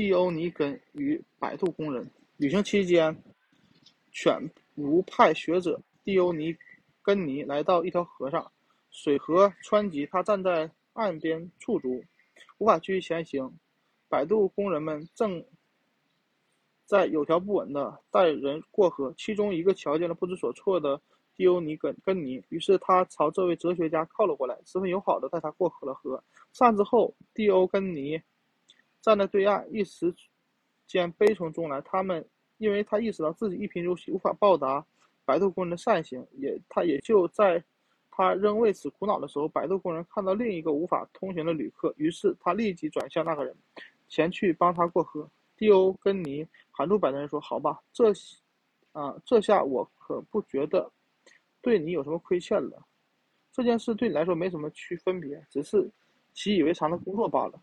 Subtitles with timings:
[0.00, 2.10] 蒂欧尼根与摆渡工人。
[2.38, 3.14] 旅行期间，
[4.10, 6.56] 犬儒派学者蒂欧尼
[7.02, 8.50] 根尼来到一条河上，
[8.90, 12.02] 水河湍急，他站在岸边驻足，
[12.56, 13.52] 无法继续前行。
[14.08, 15.44] 摆渡工人们正
[16.86, 20.98] 在有条不紊地带人过河，其中一个瞧见了不知所措的
[21.36, 26.24] 蒂欧尼根根尼，于是他朝这位哲学家靠了过来，十分友好地带他过河了河。
[26.54, 28.18] 上岸之后，蒂欧根尼
[29.00, 30.14] 站在对岸，一时。
[30.86, 34.84] 间悲从中来，他们因为他意识到自己一贫如洗，无法报答
[35.24, 37.62] 摆渡工人的善行，也他也就在
[38.10, 43.56] 他仍为此苦恼的时候，摆渡工人看到另一个无法通行的旅客，于是他立即转向那个人，
[44.08, 45.30] 前去帮他过河。
[45.56, 48.12] 蒂欧根尼喊住摆渡人说：“好吧，这，
[48.90, 50.90] 啊，这下我可不觉得
[51.62, 52.84] 对你有什么亏欠了。
[53.52, 55.88] 这件事对你来说没什么区分别，只是
[56.34, 57.62] 习以为常的工作罢了。”